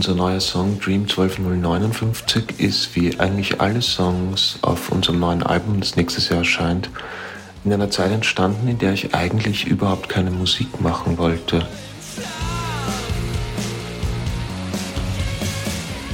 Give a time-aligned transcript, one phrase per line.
[0.00, 5.94] Unser neuer Song Dream 12059 ist wie eigentlich alle Songs auf unserem neuen Album, das
[5.94, 6.88] nächstes Jahr erscheint,
[7.66, 11.68] in einer Zeit entstanden, in der ich eigentlich überhaupt keine Musik machen wollte.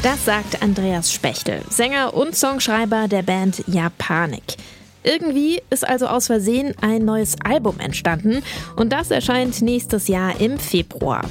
[0.02, 4.56] Das sagt Andreas Spechtel, Sänger und Songschreiber der Band Japanik.
[5.04, 8.42] Irgendwie ist also aus Versehen ein neues Album entstanden
[8.74, 11.22] und das erscheint nächstes Jahr im Februar.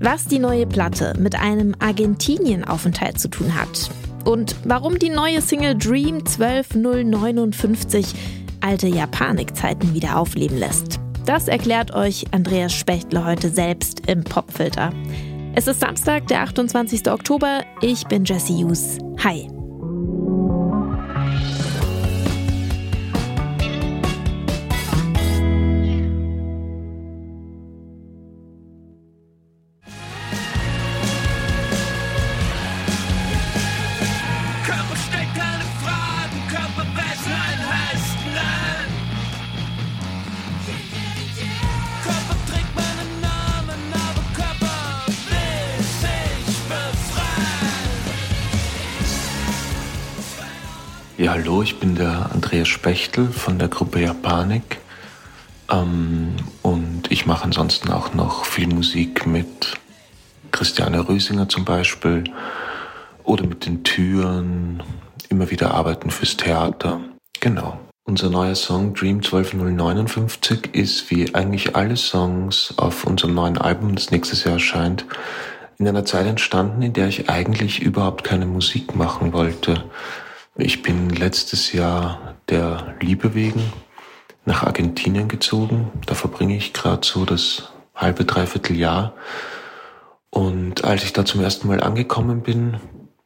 [0.00, 3.90] Was die neue Platte mit einem Argentinien-Aufenthalt zu tun hat
[4.24, 8.14] und warum die neue Single Dream 12059
[8.60, 11.00] alte Japanik-Zeiten wieder aufleben lässt.
[11.26, 14.92] Das erklärt euch Andreas Spechtler heute selbst im Popfilter.
[15.56, 17.10] Es ist Samstag, der 28.
[17.10, 17.62] Oktober.
[17.80, 18.98] Ich bin Jesse Hughes.
[19.24, 19.48] Hi.
[51.28, 54.78] Ja, hallo, ich bin der Andreas Spechtel von der Gruppe Japanik.
[55.70, 59.74] Ähm, und ich mache ansonsten auch noch viel Musik mit
[60.52, 62.24] Christiane Rösinger zum Beispiel
[63.24, 64.82] oder mit den Türen,
[65.28, 66.98] immer wieder arbeiten fürs Theater.
[67.40, 67.78] Genau.
[68.04, 74.10] Unser neuer Song Dream 12059 ist wie eigentlich alle Songs auf unserem neuen Album, das
[74.10, 75.04] nächstes Jahr erscheint,
[75.76, 79.84] in einer Zeit entstanden, in der ich eigentlich überhaupt keine Musik machen wollte.
[80.60, 83.62] Ich bin letztes Jahr der Liebe wegen
[84.44, 85.92] nach Argentinien gezogen.
[86.04, 89.14] Da verbringe ich gerade so das halbe, dreiviertel Jahr.
[90.30, 92.78] Und als ich da zum ersten Mal angekommen bin,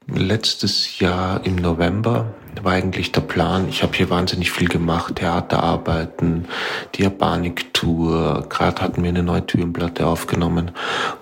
[0.07, 6.49] letztes Jahr im November, war eigentlich der Plan, ich habe hier wahnsinnig viel gemacht, Theaterarbeiten,
[6.95, 10.73] die Japanik-Tour, gerade hatten wir eine neue Türenplatte aufgenommen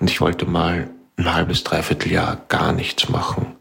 [0.01, 3.55] und ich wollte mal ein halbes, dreiviertel Jahr gar nichts machen.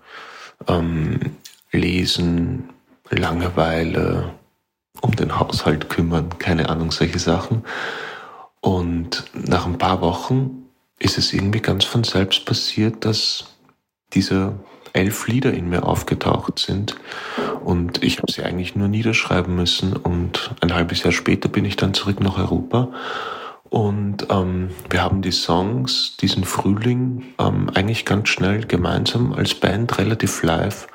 [0.68, 1.38] Ähm,
[1.72, 2.70] Lesen,
[3.10, 4.34] Langeweile,
[5.02, 7.64] um den Haushalt kümmern, keine Ahnung, solche Sachen.
[8.62, 10.66] Und nach ein paar Wochen
[11.00, 13.56] ist es irgendwie ganz von selbst passiert, dass
[14.14, 14.54] diese
[14.94, 16.96] elf Lieder in mir aufgetaucht sind.
[17.64, 19.94] Und ich habe sie eigentlich nur niederschreiben müssen.
[19.94, 22.90] Und ein halbes Jahr später bin ich dann zurück nach Europa.
[23.70, 30.00] Und ähm, wir haben die Songs diesen Frühling ähm, eigentlich ganz schnell gemeinsam als Band
[30.00, 30.88] relativ live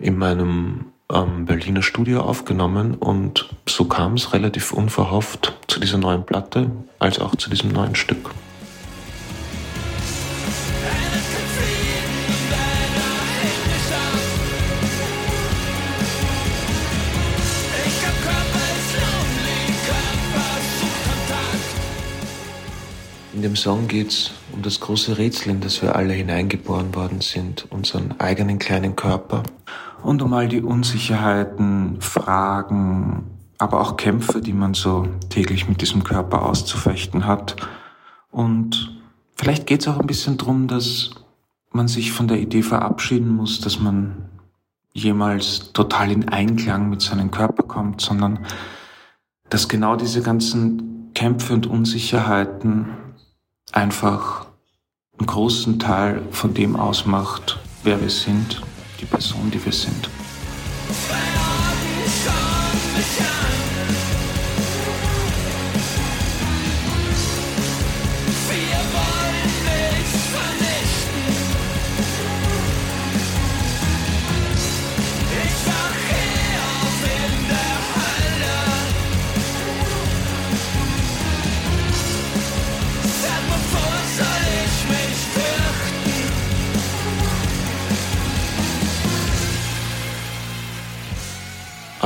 [0.00, 6.24] in meinem ähm, Berliner Studio aufgenommen und so kam es relativ unverhofft zu dieser neuen
[6.24, 8.30] Platte als auch zu diesem neuen Stück.
[23.32, 27.22] In dem Song geht es um das große Rätsel, in das wir alle hineingeboren worden
[27.22, 29.44] sind, unseren eigenen kleinen Körper
[30.02, 33.26] und um all die Unsicherheiten, Fragen,
[33.58, 37.56] aber auch Kämpfe, die man so täglich mit diesem Körper auszufechten hat.
[38.30, 39.00] Und
[39.34, 41.10] vielleicht geht es auch ein bisschen drum, dass
[41.70, 44.28] man sich von der Idee verabschieden muss, dass man
[44.92, 48.40] jemals total in Einklang mit seinem Körper kommt, sondern
[49.50, 52.86] dass genau diese ganzen Kämpfe und Unsicherheiten
[53.72, 54.46] einfach
[55.18, 58.62] einen großen Teil von dem ausmacht, wer wir sind
[59.00, 60.10] die Person, die wir sind.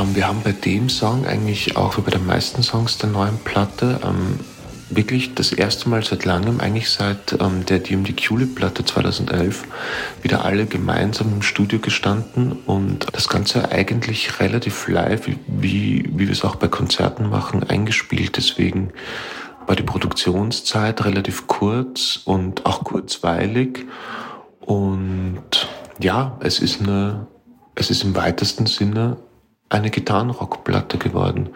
[0.05, 3.39] Ähm, wir haben bei dem Song eigentlich auch wie bei den meisten Songs der neuen
[3.39, 4.41] Platte ähm,
[4.91, 9.65] wirklich das erste Mal seit langem, eigentlich seit ähm, der DMD Culip-Platte 2011,
[10.23, 16.31] wieder alle gemeinsam im Studio gestanden und das Ganze eigentlich relativ live, wie, wie wir
[16.31, 18.37] es auch bei Konzerten machen, eingespielt.
[18.37, 18.91] Deswegen
[19.67, 23.87] war die Produktionszeit relativ kurz und auch kurzweilig
[24.61, 25.69] und
[25.99, 27.27] ja, es ist eine,
[27.75, 29.17] es ist im weitesten Sinne
[29.75, 31.51] eine Gitarrenrockplatte geworden.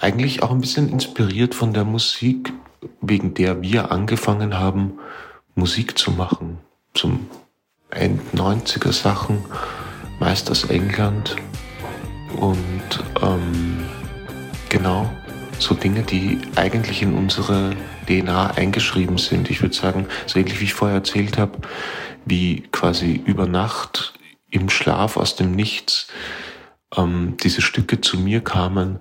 [0.00, 2.52] Eigentlich auch ein bisschen inspiriert von der Musik,
[3.00, 4.98] wegen der wir angefangen haben,
[5.54, 6.58] Musik zu machen.
[6.92, 7.28] Zum
[7.90, 9.44] End-90er Sachen,
[10.18, 11.36] meist aus England.
[12.36, 13.84] Und ähm,
[14.68, 15.08] genau,
[15.58, 17.76] so Dinge, die eigentlich in unsere
[18.08, 19.50] DNA eingeschrieben sind.
[19.50, 21.58] Ich würde sagen, so ähnlich wie ich vorher erzählt habe,
[22.24, 24.14] wie quasi über Nacht
[24.50, 26.08] im Schlaf aus dem Nichts
[26.96, 29.00] ähm, diese Stücke zu mir kamen,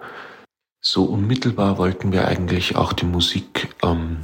[0.80, 4.22] so unmittelbar wollten wir eigentlich auch die Musik ähm,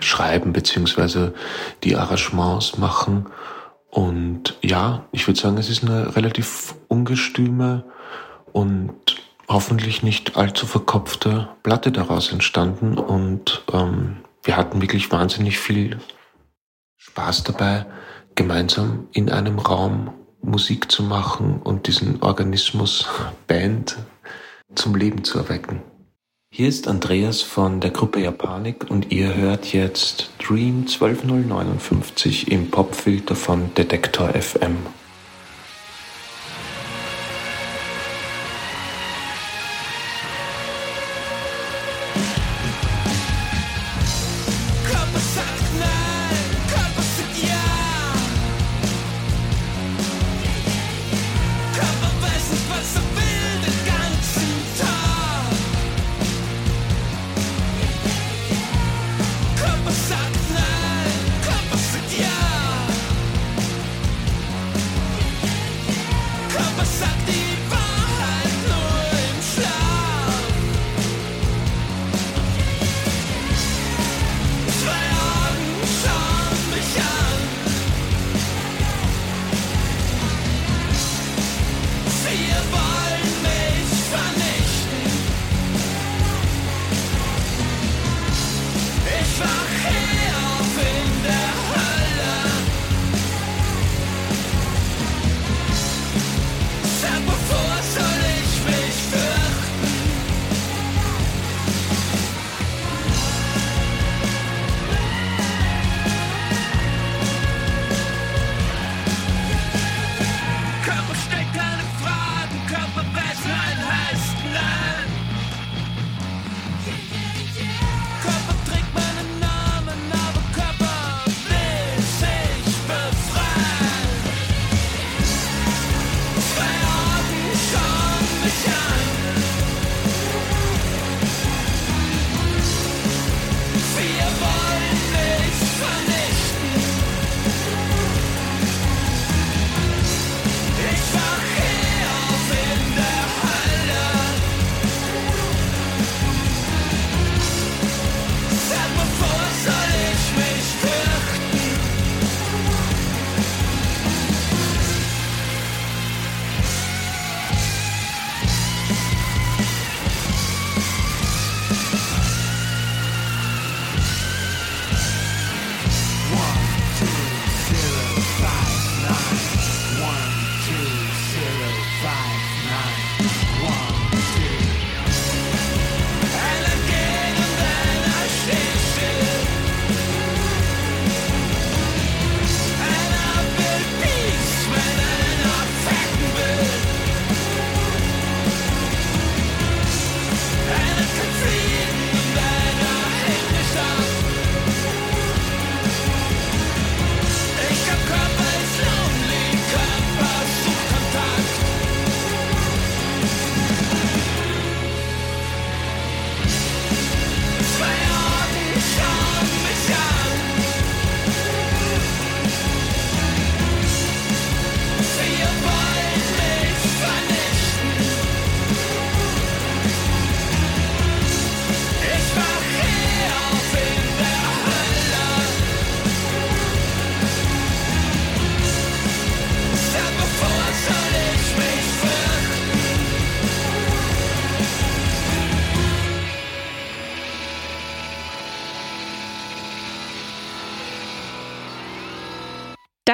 [0.00, 1.34] schreiben beziehungsweise
[1.84, 3.26] die Arrangements machen.
[3.90, 7.84] Und ja, ich würde sagen, es ist eine relativ ungestüme
[8.52, 9.16] und
[9.48, 12.96] hoffentlich nicht allzu verkopfte Platte daraus entstanden.
[12.96, 15.98] Und ähm, wir hatten wirklich wahnsinnig viel
[16.96, 17.84] Spaß dabei,
[18.34, 23.08] gemeinsam in einem Raum Musik zu machen und diesen Organismus
[23.46, 23.96] Band
[24.74, 25.82] zum Leben zu erwecken.
[26.54, 33.34] Hier ist Andreas von der Gruppe Japanik und ihr hört jetzt Dream 12059 im Popfilter
[33.34, 34.76] von Detektor FM.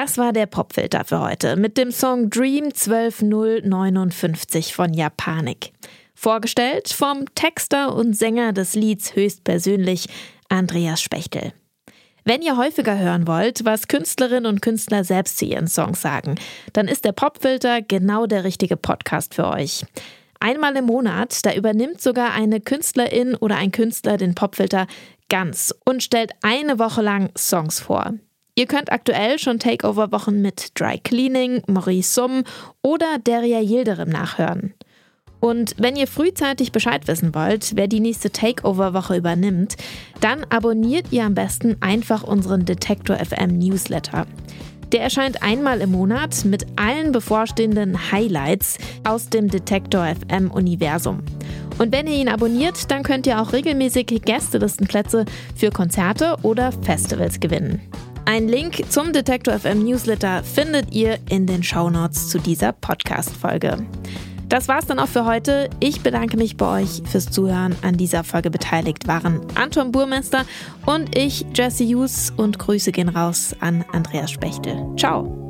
[0.09, 5.71] Das war der Popfilter für heute mit dem Song Dream 12059 von Japanik.
[6.15, 10.07] Vorgestellt vom Texter und Sänger des Lieds höchstpersönlich
[10.49, 11.53] Andreas Spechtel.
[12.23, 16.39] Wenn ihr häufiger hören wollt, was Künstlerinnen und Künstler selbst zu ihren Songs sagen,
[16.73, 19.85] dann ist der Popfilter genau der richtige Podcast für euch.
[20.39, 24.87] Einmal im Monat, da übernimmt sogar eine Künstlerin oder ein Künstler den Popfilter
[25.29, 28.15] ganz und stellt eine Woche lang Songs vor.
[28.59, 32.43] Ihr könnt aktuell schon Takeover-Wochen mit Dry Cleaning, Maurice Summ
[32.81, 34.73] oder Deria Yildirim nachhören.
[35.39, 39.77] Und wenn ihr frühzeitig Bescheid wissen wollt, wer die nächste Takeover-Woche übernimmt,
[40.19, 44.27] dann abonniert ihr am besten einfach unseren Detektor FM Newsletter.
[44.91, 51.23] Der erscheint einmal im Monat mit allen bevorstehenden Highlights aus dem Detektor FM Universum.
[51.77, 55.23] Und wenn ihr ihn abonniert, dann könnt ihr auch regelmäßig Gästelistenplätze
[55.55, 57.81] für Konzerte oder Festivals gewinnen.
[58.25, 63.85] Ein Link zum Detektor FM Newsletter findet ihr in den Shownotes zu dieser Podcast-Folge.
[64.49, 65.69] Das war's dann auch für heute.
[65.79, 67.75] Ich bedanke mich bei euch fürs Zuhören.
[67.83, 70.45] An dieser Folge beteiligt waren Anton Burmester
[70.85, 74.83] und ich, Jesse Hughes, und Grüße gehen raus an Andreas Spechtel.
[74.97, 75.48] Ciao!